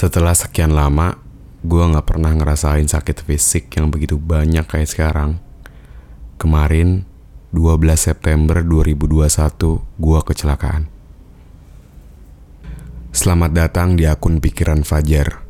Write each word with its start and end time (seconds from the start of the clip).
Setelah 0.00 0.32
sekian 0.32 0.72
lama, 0.72 1.12
gue 1.60 1.84
gak 1.92 2.08
pernah 2.08 2.32
ngerasain 2.32 2.88
sakit 2.88 3.20
fisik 3.20 3.68
yang 3.76 3.92
begitu 3.92 4.16
banyak 4.16 4.64
kayak 4.64 4.88
sekarang. 4.88 5.36
Kemarin, 6.40 7.04
12 7.52 8.00
September 8.00 8.64
2021, 8.64 9.28
gue 10.00 10.18
kecelakaan. 10.24 10.88
Selamat 13.12 13.52
datang 13.52 13.92
di 13.92 14.08
akun 14.08 14.40
Pikiran 14.40 14.88
Fajar. 14.88 15.44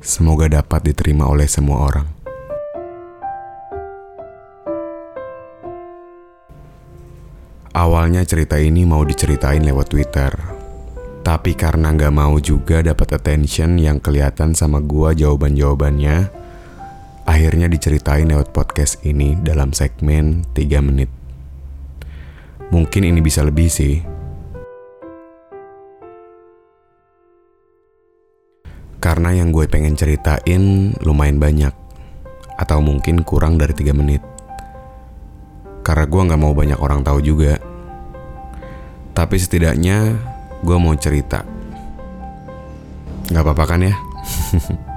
Semoga 0.00 0.48
dapat 0.48 0.88
diterima 0.88 1.28
oleh 1.28 1.44
semua 1.44 1.84
orang. 1.84 2.08
Awalnya 7.76 8.24
cerita 8.24 8.56
ini 8.56 8.88
mau 8.88 9.04
diceritain 9.04 9.60
lewat 9.60 9.92
Twitter, 9.92 10.51
tapi 11.22 11.54
karena 11.54 11.94
nggak 11.94 12.10
mau 12.10 12.34
juga 12.42 12.82
dapat 12.82 13.14
attention 13.14 13.78
yang 13.78 14.02
kelihatan 14.02 14.58
sama 14.58 14.82
gua 14.82 15.14
jawaban-jawabannya, 15.14 16.26
akhirnya 17.22 17.70
diceritain 17.70 18.26
lewat 18.26 18.50
podcast 18.50 18.98
ini 19.06 19.38
dalam 19.38 19.70
segmen 19.70 20.42
3 20.50 20.82
menit. 20.82 21.06
Mungkin 22.74 23.06
ini 23.06 23.22
bisa 23.22 23.46
lebih 23.46 23.70
sih. 23.70 24.02
Karena 28.98 29.34
yang 29.34 29.50
gue 29.50 29.66
pengen 29.66 29.98
ceritain 29.98 30.94
lumayan 31.02 31.38
banyak, 31.38 31.74
atau 32.58 32.78
mungkin 32.82 33.22
kurang 33.22 33.62
dari 33.62 33.74
3 33.74 33.94
menit. 33.94 34.22
Karena 35.86 36.06
gue 36.06 36.22
nggak 36.22 36.40
mau 36.42 36.54
banyak 36.54 36.78
orang 36.82 37.02
tahu 37.06 37.18
juga. 37.22 37.58
Tapi 39.12 39.36
setidaknya 39.36 40.31
gue 40.62 40.76
mau 40.78 40.94
cerita. 40.94 41.42
Gak 43.28 43.42
apa-apa 43.42 43.74
kan 43.74 43.82
ya? 43.82 43.94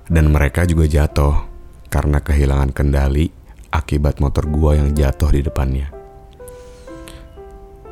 Dan 0.07 0.31
mereka 0.31 0.67
juga 0.67 0.87
jatuh 0.87 1.47
karena 1.87 2.19
kehilangan 2.19 2.71
kendali 2.75 3.31
akibat 3.71 4.19
motor 4.19 4.47
gue 4.47 4.71
yang 4.79 4.89
jatuh 4.91 5.29
di 5.31 5.41
depannya. 5.43 5.87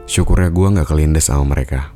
Syukurnya 0.09 0.51
gue 0.51 0.67
gak 0.81 0.89
kelindes 0.91 1.31
sama 1.31 1.55
mereka. 1.55 1.95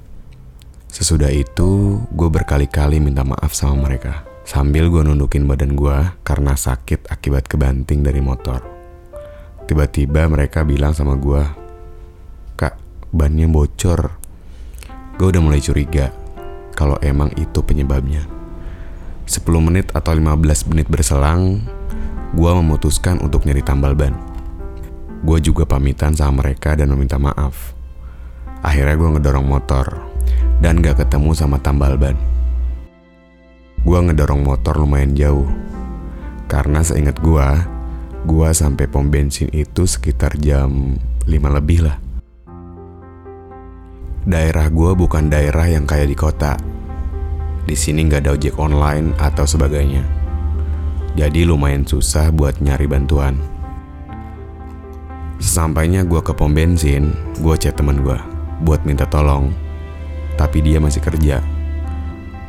Sesudah 0.87 1.27
itu, 1.27 1.99
gue 2.07 2.29
berkali-kali 2.31 3.03
minta 3.03 3.27
maaf 3.27 3.51
sama 3.51 3.89
mereka. 3.89 4.23
Sambil 4.47 4.87
gue 4.87 5.03
nundukin 5.03 5.43
badan 5.43 5.75
gue 5.75 5.97
karena 6.23 6.55
sakit 6.55 7.11
akibat 7.11 7.49
kebanting 7.51 8.05
dari 8.05 8.23
motor. 8.23 8.63
Tiba-tiba 9.67 10.29
mereka 10.31 10.63
bilang 10.63 10.93
sama 10.93 11.17
gue, 11.17 11.43
Kak, 12.55 12.77
bannya 13.11 13.49
bocor 13.49 14.25
gue 15.15 15.31
udah 15.31 15.39
mulai 15.39 15.63
curiga 15.63 16.11
kalau 16.75 16.99
emang 16.99 17.31
itu 17.39 17.63
penyebabnya. 17.63 18.34
10 19.25 19.41
menit 19.57 19.89
atau 19.97 20.13
15 20.13 20.69
menit 20.69 20.85
berselang, 20.85 21.57
gue 22.37 22.51
memutuskan 22.61 23.17
untuk 23.25 23.41
nyari 23.49 23.65
tambal 23.65 23.97
ban. 23.97 24.13
Gue 25.25 25.41
juga 25.41 25.65
pamitan 25.65 26.13
sama 26.13 26.45
mereka 26.45 26.77
dan 26.77 26.93
meminta 26.93 27.17
maaf. 27.17 27.73
Akhirnya 28.61 28.93
gue 28.93 29.09
ngedorong 29.17 29.47
motor 29.49 29.85
dan 30.61 30.77
gak 30.81 31.01
ketemu 31.01 31.33
sama 31.33 31.57
tambal 31.57 31.97
ban. 31.97 32.13
Gue 33.81 33.99
ngedorong 34.01 34.45
motor 34.45 34.77
lumayan 34.77 35.17
jauh. 35.17 35.49
Karena 36.45 36.85
seingat 36.85 37.17
gue, 37.21 37.47
gue 38.29 38.49
sampai 38.53 38.85
pom 38.85 39.09
bensin 39.09 39.49
itu 39.49 39.89
sekitar 39.89 40.37
jam 40.37 41.01
5 41.25 41.57
lebih 41.57 41.85
lah. 41.85 41.97
Daerah 44.25 44.69
gue 44.69 44.91
bukan 44.97 45.29
daerah 45.29 45.69
yang 45.69 45.85
kayak 45.85 46.09
di 46.09 46.17
kota. 46.17 46.74
Di 47.65 47.73
sini 47.73 48.05
nggak 48.05 48.21
ada 48.21 48.37
ojek 48.37 48.61
online 48.61 49.17
atau 49.17 49.49
sebagainya. 49.49 50.05
Jadi 51.17 51.49
lumayan 51.49 51.81
susah 51.81 52.29
buat 52.29 52.61
nyari 52.61 52.85
bantuan. 52.85 53.41
Sesampainya 55.41 56.05
gue 56.05 56.21
ke 56.21 56.31
pom 56.31 56.53
bensin, 56.53 57.11
gue 57.41 57.55
chat 57.57 57.73
temen 57.73 58.05
gue 58.05 58.17
buat 58.61 58.85
minta 58.85 59.09
tolong. 59.09 59.49
Tapi 60.37 60.61
dia 60.61 60.77
masih 60.77 61.01
kerja. 61.01 61.41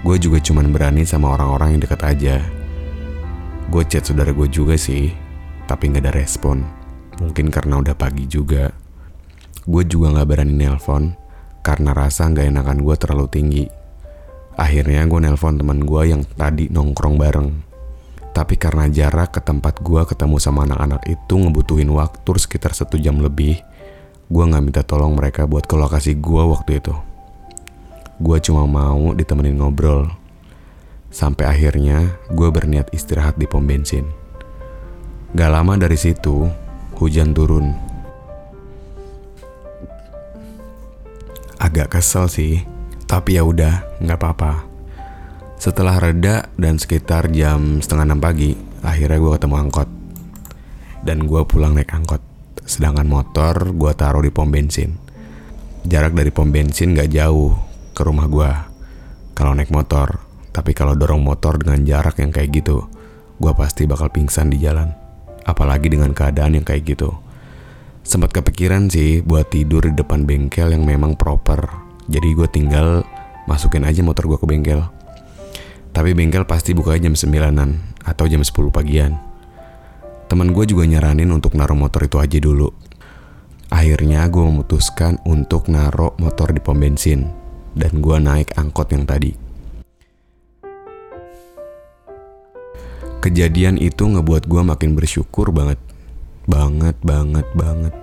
Gue 0.05 0.21
juga 0.21 0.37
cuman 0.39 0.69
berani 0.69 1.03
sama 1.09 1.33
orang-orang 1.33 1.77
yang 1.79 1.83
dekat 1.83 2.03
aja. 2.05 2.37
Gue 3.73 3.83
chat 3.89 4.07
saudara 4.07 4.31
gue 4.31 4.47
juga 4.47 4.77
sih, 4.79 5.11
tapi 5.67 5.91
nggak 5.91 6.05
ada 6.07 6.13
respon. 6.15 6.63
Mungkin 7.19 7.49
karena 7.49 7.81
udah 7.81 7.97
pagi 7.97 8.29
juga. 8.29 8.71
Gue 9.67 9.83
juga 9.83 10.13
nggak 10.15 10.29
berani 10.29 10.55
nelpon 10.55 11.17
karena 11.65 11.91
rasa 11.91 12.31
nggak 12.31 12.53
enakan 12.53 12.79
gue 12.85 12.95
terlalu 12.95 13.27
tinggi. 13.27 13.76
Akhirnya 14.57 15.05
gue 15.05 15.21
nelpon 15.21 15.61
teman 15.61 15.85
gue 15.85 16.03
yang 16.09 16.25
tadi 16.25 16.73
nongkrong 16.73 17.21
bareng. 17.21 17.49
Tapi 18.33 18.57
karena 18.57 18.89
jarak 18.89 19.37
ke 19.37 19.41
tempat 19.45 19.81
gue 19.81 20.03
ketemu 20.09 20.37
sama 20.41 20.65
anak-anak 20.65 21.05
itu 21.09 21.35
ngebutuhin 21.37 21.89
waktu 21.93 22.31
sekitar 22.37 22.73
satu 22.73 22.97
jam 23.01 23.21
lebih, 23.21 23.61
gue 24.29 24.45
nggak 24.45 24.65
minta 24.65 24.83
tolong 24.85 25.17
mereka 25.17 25.45
buat 25.45 25.65
ke 25.65 25.77
lokasi 25.77 26.17
gue 26.17 26.43
waktu 26.45 26.81
itu. 26.81 26.93
Gue 28.17 28.41
cuma 28.41 28.65
mau 28.65 29.13
ditemenin 29.13 29.61
ngobrol. 29.61 30.09
Sampai 31.13 31.49
akhirnya 31.49 32.17
gue 32.33 32.49
berniat 32.49 32.93
istirahat 32.93 33.41
di 33.41 33.49
pom 33.49 33.65
bensin. 33.65 34.05
Gak 35.37 35.53
lama 35.53 35.77
dari 35.77 35.97
situ, 35.97 36.49
hujan 36.97 37.37
turun 37.37 37.87
agak 41.57 41.99
kesel 41.99 42.29
sih, 42.29 42.55
tapi 43.07 43.39
ya 43.39 43.47
udah, 43.47 44.03
nggak 44.03 44.19
apa-apa. 44.19 44.67
Setelah 45.57 45.97
reda 45.97 46.53
dan 46.59 46.77
sekitar 46.77 47.33
jam 47.33 47.81
setengah 47.81 48.13
enam 48.13 48.21
pagi, 48.21 48.53
akhirnya 48.85 49.17
gue 49.17 49.33
ketemu 49.39 49.57
angkot. 49.57 49.89
Dan 51.07 51.25
gue 51.25 51.43
pulang 51.47 51.73
naik 51.73 51.95
angkot. 51.95 52.21
Sedangkan 52.67 53.07
motor 53.07 53.73
gue 53.73 53.93
taruh 53.95 54.21
di 54.21 54.35
pom 54.35 54.51
bensin. 54.51 54.99
Jarak 55.87 56.19
dari 56.19 56.35
pom 56.35 56.51
bensin 56.51 56.99
gak 56.99 57.15
jauh 57.15 57.55
ke 57.95 58.03
rumah 58.03 58.27
gue. 58.27 58.51
Kalau 59.39 59.55
naik 59.55 59.71
motor, 59.71 60.19
tapi 60.51 60.75
kalau 60.75 60.99
dorong 60.99 61.23
motor 61.23 61.63
dengan 61.63 61.87
jarak 61.87 62.19
yang 62.19 62.35
kayak 62.35 62.51
gitu, 62.59 62.91
gue 63.39 63.53
pasti 63.55 63.87
bakal 63.87 64.11
pingsan 64.11 64.51
di 64.51 64.59
jalan. 64.59 64.91
Apalagi 65.47 65.87
dengan 65.87 66.11
keadaan 66.11 66.59
yang 66.59 66.67
kayak 66.67 66.85
gitu. 66.85 67.15
Sempat 68.03 68.35
kepikiran 68.35 68.91
sih 68.91 69.23
buat 69.23 69.47
tidur 69.47 69.87
di 69.87 69.95
depan 69.95 70.27
bengkel 70.27 70.75
yang 70.75 70.83
memang 70.83 71.15
proper. 71.15 71.86
Jadi 72.07 72.39
gue 72.39 72.47
tinggal 72.47 73.03
masukin 73.51 73.83
aja 73.83 74.03
motor 74.03 74.31
gue 74.31 74.39
ke 74.39 74.47
bengkel. 74.47 74.81
Tapi 75.91 76.13
bengkel 76.15 76.47
pasti 76.47 76.77
bukanya 76.77 77.11
jam 77.11 77.17
9-an 77.17 77.71
atau 78.07 78.25
jam 78.31 78.43
10 78.45 78.53
pagian. 78.71 79.19
Temen 80.27 80.51
gue 80.55 80.67
juga 80.67 80.87
nyaranin 80.87 81.31
untuk 81.31 81.55
naruh 81.55 81.79
motor 81.79 82.07
itu 82.07 82.19
aja 82.19 82.39
dulu. 82.39 82.71
Akhirnya 83.71 84.27
gue 84.31 84.43
memutuskan 84.43 85.19
untuk 85.27 85.67
naruh 85.67 86.15
motor 86.23 86.55
di 86.55 86.63
pom 86.63 86.79
bensin. 86.79 87.27
Dan 87.77 88.01
gue 88.01 88.17
naik 88.23 88.57
angkot 88.57 88.89
yang 88.95 89.05
tadi. 89.05 89.35
Kejadian 93.21 93.77
itu 93.83 94.07
ngebuat 94.07 94.47
gue 94.47 94.63
makin 94.63 94.95
bersyukur 94.95 95.51
banget. 95.51 95.83
Banget, 96.47 96.95
banget, 97.03 97.47
banget. 97.59 97.95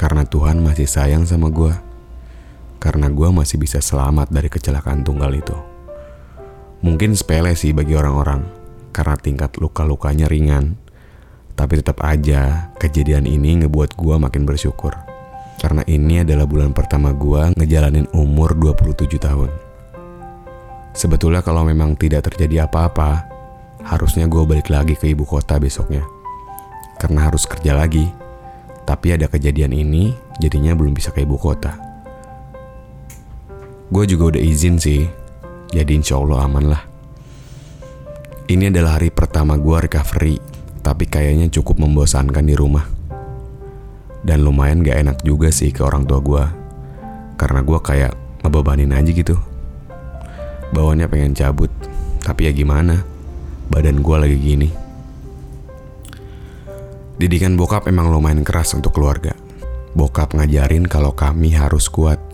Karena 0.00 0.24
Tuhan 0.24 0.64
masih 0.64 0.88
sayang 0.88 1.28
sama 1.28 1.52
gue. 1.52 1.89
Karena 2.80 3.12
gue 3.12 3.28
masih 3.28 3.60
bisa 3.60 3.78
selamat 3.78 4.32
dari 4.32 4.48
kecelakaan 4.48 5.04
tunggal 5.04 5.30
itu. 5.36 5.52
Mungkin 6.80 7.12
sepele 7.12 7.52
sih 7.52 7.76
bagi 7.76 7.92
orang-orang, 7.92 8.40
karena 8.96 9.20
tingkat 9.20 9.60
luka-lukanya 9.60 10.24
ringan. 10.32 10.80
Tapi 11.52 11.76
tetap 11.76 12.00
aja, 12.00 12.72
kejadian 12.80 13.28
ini 13.28 13.60
ngebuat 13.60 14.00
gue 14.00 14.16
makin 14.16 14.48
bersyukur. 14.48 14.96
Karena 15.60 15.84
ini 15.84 16.24
adalah 16.24 16.48
bulan 16.48 16.72
pertama 16.72 17.12
gue 17.12 17.52
ngejalanin 17.52 18.08
umur 18.16 18.56
27 18.56 19.20
tahun. 19.20 19.52
Sebetulnya 20.96 21.44
kalau 21.44 21.68
memang 21.68 22.00
tidak 22.00 22.32
terjadi 22.32 22.64
apa-apa, 22.64 23.28
harusnya 23.84 24.24
gue 24.24 24.40
balik 24.48 24.72
lagi 24.72 24.96
ke 24.96 25.12
ibu 25.12 25.28
kota 25.28 25.60
besoknya. 25.60 26.00
Karena 26.96 27.28
harus 27.28 27.44
kerja 27.44 27.76
lagi. 27.76 28.08
Tapi 28.88 29.20
ada 29.20 29.28
kejadian 29.28 29.76
ini, 29.76 30.16
jadinya 30.40 30.72
belum 30.72 30.96
bisa 30.96 31.12
ke 31.12 31.28
ibu 31.28 31.36
kota. 31.36 31.89
Gue 33.90 34.06
juga 34.06 34.34
udah 34.34 34.42
izin 34.42 34.78
sih 34.78 35.02
jadi 35.74 35.98
insya 35.98 36.18
Allah 36.18 36.46
aman 36.46 36.64
lah. 36.70 36.82
Ini 38.46 38.70
adalah 38.70 38.98
hari 38.98 39.10
pertama 39.14 39.58
gue 39.58 39.86
recovery, 39.86 40.38
tapi 40.82 41.06
kayaknya 41.10 41.50
cukup 41.50 41.82
membosankan 41.82 42.42
di 42.42 42.54
rumah. 42.54 42.86
Dan 44.22 44.46
lumayan 44.46 44.86
gak 44.86 44.98
enak 45.06 45.18
juga 45.26 45.50
sih 45.50 45.74
ke 45.74 45.82
orang 45.82 46.06
tua 46.06 46.18
gue, 46.22 46.44
karena 47.38 47.62
gue 47.62 47.78
kayak 47.78 48.12
ngebebanin 48.42 48.94
aja 48.94 49.10
gitu. 49.10 49.38
Bawaannya 50.70 51.10
pengen 51.10 51.34
cabut, 51.34 51.70
tapi 52.22 52.46
ya 52.46 52.52
gimana, 52.54 53.02
badan 53.70 54.02
gue 54.02 54.16
lagi 54.18 54.38
gini. 54.38 54.70
Didikan 57.18 57.58
bokap 57.58 57.90
emang 57.90 58.10
lumayan 58.10 58.46
keras 58.46 58.70
untuk 58.74 58.94
keluarga. 58.94 59.34
Bokap 59.98 60.34
ngajarin 60.38 60.86
kalau 60.86 61.10
kami 61.10 61.58
harus 61.58 61.90
kuat. 61.90 62.29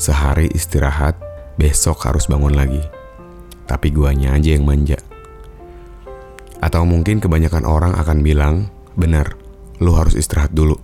Sehari 0.00 0.48
istirahat, 0.56 1.12
besok 1.60 2.08
harus 2.08 2.24
bangun 2.24 2.56
lagi. 2.56 2.80
Tapi 3.68 3.92
guanya 3.92 4.32
aja 4.32 4.56
yang 4.56 4.64
manja. 4.64 4.96
Atau 6.56 6.88
mungkin 6.88 7.20
kebanyakan 7.20 7.68
orang 7.68 7.92
akan 8.00 8.24
bilang, 8.24 8.72
benar, 8.96 9.36
lu 9.76 9.92
harus 9.92 10.16
istirahat 10.16 10.56
dulu. 10.56 10.80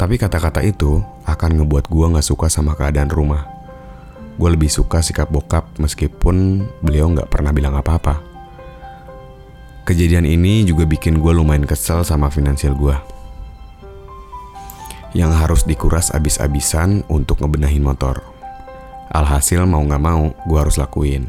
Tapi 0.00 0.16
kata-kata 0.16 0.64
itu 0.64 1.04
akan 1.28 1.60
ngebuat 1.60 1.92
gua 1.92 2.16
gak 2.16 2.24
suka 2.24 2.48
sama 2.48 2.72
keadaan 2.72 3.12
rumah. 3.12 3.44
Gue 4.40 4.48
lebih 4.56 4.72
suka 4.72 5.04
sikap 5.04 5.28
bokap 5.28 5.76
meskipun 5.76 6.64
beliau 6.80 7.12
gak 7.12 7.28
pernah 7.28 7.52
bilang 7.52 7.76
apa-apa. 7.76 8.24
Kejadian 9.84 10.24
ini 10.24 10.64
juga 10.64 10.88
bikin 10.88 11.20
gue 11.20 11.32
lumayan 11.36 11.68
kesel 11.68 12.00
sama 12.00 12.32
finansial 12.32 12.72
gue. 12.72 13.19
Yang 15.10 15.32
harus 15.42 15.62
dikuras 15.66 16.14
abis-abisan 16.14 17.02
untuk 17.10 17.42
ngebenahin 17.42 17.82
motor. 17.82 18.22
Alhasil 19.10 19.66
mau 19.66 19.82
gak 19.82 19.98
mau, 19.98 20.30
gue 20.46 20.58
harus 20.58 20.78
lakuin. 20.78 21.26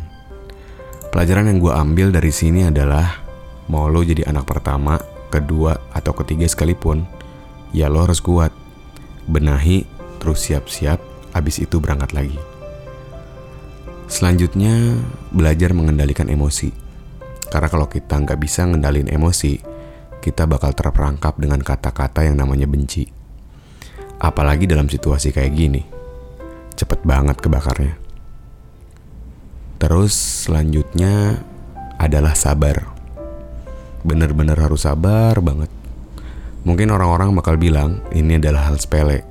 Pelajaran 1.10 1.50
yang 1.50 1.58
gue 1.58 1.74
ambil 1.74 2.08
dari 2.14 2.30
sini 2.30 2.70
adalah 2.70 3.20
mau 3.68 3.90
lo 3.90 4.06
jadi 4.06 4.30
anak 4.30 4.46
pertama, 4.46 5.02
kedua, 5.34 5.76
atau 5.92 6.14
ketiga 6.14 6.46
sekalipun, 6.46 7.04
ya 7.74 7.90
lo 7.90 8.06
harus 8.06 8.22
kuat. 8.22 8.54
Benahi, 9.26 9.84
terus 10.22 10.46
siap-siap, 10.46 11.02
abis 11.34 11.64
itu 11.66 11.82
berangkat 11.82 12.14
lagi. 12.14 12.40
Selanjutnya, 14.12 15.00
belajar 15.32 15.72
mengendalikan 15.72 16.28
emosi. 16.28 16.70
Karena 17.52 17.68
kalau 17.68 17.88
kita 17.88 18.20
nggak 18.20 18.40
bisa 18.40 18.68
ngendalin 18.68 19.08
emosi, 19.08 19.60
kita 20.22 20.46
bakal 20.46 20.72
terperangkap 20.76 21.36
dengan 21.40 21.64
kata-kata 21.64 22.24
yang 22.28 22.38
namanya 22.38 22.68
benci. 22.68 23.21
Apalagi 24.22 24.70
dalam 24.70 24.86
situasi 24.86 25.34
kayak 25.34 25.54
gini 25.58 25.82
cepet 26.78 27.02
banget 27.06 27.38
kebakarnya. 27.38 27.98
Terus 29.82 30.14
selanjutnya 30.46 31.42
adalah 31.98 32.38
sabar. 32.38 32.90
Bener-bener 34.06 34.58
harus 34.58 34.86
sabar 34.86 35.38
banget. 35.42 35.70
Mungkin 36.66 36.94
orang-orang 36.94 37.34
bakal 37.34 37.58
bilang 37.58 38.06
ini 38.14 38.38
adalah 38.38 38.70
hal 38.70 38.78
sepele. 38.78 39.26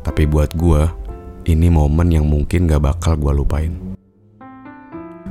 Tapi 0.00 0.24
buat 0.24 0.52
gue, 0.56 0.88
ini 1.48 1.68
momen 1.68 2.08
yang 2.12 2.24
mungkin 2.24 2.68
gak 2.68 2.84
bakal 2.84 3.16
gue 3.20 3.32
lupain. 3.36 3.72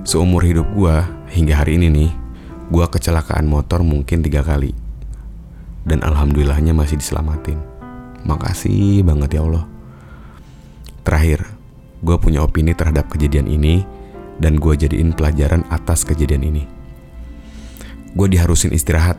Seumur 0.05 0.45
hidup 0.45 0.65
gue, 0.73 0.95
hingga 1.33 1.61
hari 1.61 1.77
ini 1.77 1.89
nih, 1.89 2.11
gue 2.69 2.85
kecelakaan 2.85 3.45
motor 3.45 3.85
mungkin 3.85 4.21
tiga 4.25 4.41
kali. 4.41 4.73
Dan 5.85 6.05
alhamdulillahnya 6.05 6.73
masih 6.73 7.01
diselamatin. 7.01 7.70
Makasih 8.25 9.01
banget 9.01 9.37
ya 9.37 9.41
Allah. 9.45 9.65
Terakhir, 11.01 11.49
gue 12.01 12.15
punya 12.21 12.45
opini 12.45 12.77
terhadap 12.77 13.09
kejadian 13.09 13.49
ini 13.49 13.81
dan 14.37 14.57
gue 14.57 14.73
jadiin 14.77 15.13
pelajaran 15.13 15.65
atas 15.69 16.05
kejadian 16.05 16.45
ini. 16.45 16.63
Gue 18.13 18.27
diharusin 18.29 18.73
istirahat 18.73 19.17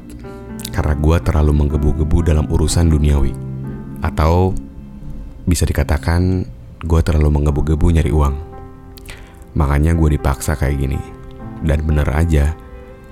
karena 0.71 0.95
gue 0.95 1.17
terlalu 1.23 1.53
menggebu-gebu 1.55 2.19
dalam 2.23 2.47
urusan 2.47 2.91
duniawi. 2.91 3.35
Atau 4.03 4.55
bisa 5.47 5.67
dikatakan 5.67 6.47
gue 6.83 7.01
terlalu 7.03 7.39
menggebu-gebu 7.39 7.87
nyari 7.91 8.11
uang. 8.15 8.35
Makanya 9.59 9.95
gue 9.95 10.19
dipaksa 10.19 10.55
kayak 10.55 10.79
gini. 10.79 11.01
Dan 11.63 11.87
bener 11.87 12.11
aja, 12.11 12.59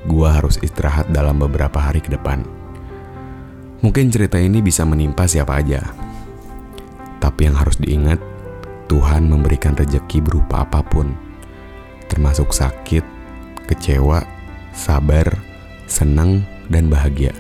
gue 0.07 0.29
harus 0.29 0.59
istirahat 0.59 1.11
dalam 1.15 1.39
beberapa 1.39 1.79
hari 1.79 2.03
ke 2.03 2.11
depan. 2.11 2.60
Mungkin 3.81 4.13
cerita 4.13 4.37
ini 4.37 4.61
bisa 4.61 4.85
menimpa 4.85 5.25
siapa 5.25 5.57
aja. 5.57 5.81
Tapi 7.17 7.49
yang 7.49 7.57
harus 7.57 7.81
diingat, 7.81 8.21
Tuhan 8.93 9.25
memberikan 9.25 9.73
rejeki 9.73 10.21
berupa 10.21 10.69
apa 10.69 10.85
pun, 10.85 11.17
termasuk 12.13 12.53
sakit, 12.53 13.01
kecewa, 13.65 14.21
sabar, 14.77 15.33
senang, 15.89 16.45
dan 16.69 16.93
bahagia. 16.93 17.33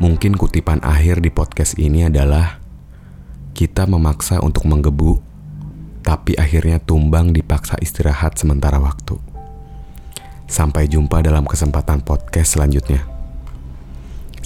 Mungkin 0.00 0.32
kutipan 0.36 0.80
akhir 0.80 1.20
di 1.20 1.28
podcast 1.28 1.76
ini 1.76 2.08
adalah 2.08 2.64
kita 3.52 3.84
memaksa 3.84 4.40
untuk 4.40 4.64
menggebu, 4.64 5.20
tapi 6.00 6.32
akhirnya 6.36 6.80
tumbang 6.80 7.36
dipaksa 7.36 7.76
istirahat 7.76 8.40
sementara 8.40 8.80
waktu. 8.80 9.25
Sampai 10.46 10.86
jumpa 10.86 11.26
dalam 11.26 11.42
kesempatan 11.42 12.06
podcast 12.06 12.54
selanjutnya. 12.54 13.02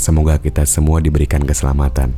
Semoga 0.01 0.41
kita 0.41 0.65
semua 0.65 1.05
diberikan 1.05 1.45
keselamatan. 1.45 2.17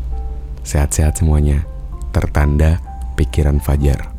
Sehat-sehat 0.63 1.19
semuanya. 1.19 1.67
Tertanda 2.15 2.79
pikiran 3.19 3.59
Fajar. 3.59 4.12